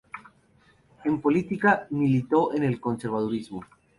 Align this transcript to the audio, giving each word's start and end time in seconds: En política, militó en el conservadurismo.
En 1.05 1.21
política, 1.21 1.85
militó 1.91 2.55
en 2.55 2.63
el 2.63 2.79
conservadurismo. 2.79 3.63